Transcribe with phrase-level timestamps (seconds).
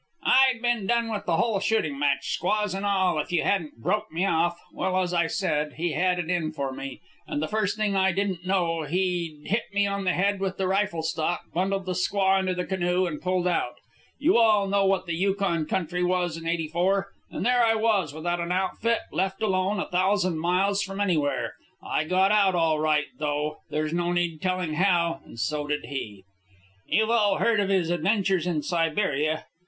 [0.25, 4.11] "I'd been done with the whole shooting match, squaws and all, if you hadn't broke
[4.11, 4.59] me off.
[4.73, 8.11] Well, as I said, he had it in for me, and the first thing I
[8.11, 12.39] didn't know, he'd hit me on the head with a rifle stock, bundled the squaw
[12.39, 13.75] into the canoe, and pulled out.
[14.17, 17.11] You all know what the Yukon country was in '84.
[17.29, 21.53] And there I was, without an outfit, left alone, a thousand miles from anywhere.
[21.83, 25.85] I got out all right, though there's no need of telling how, and so did
[25.85, 26.25] he.
[26.87, 29.45] You've all heard of his adventures in Siberia.